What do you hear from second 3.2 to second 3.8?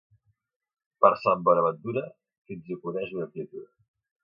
criatura.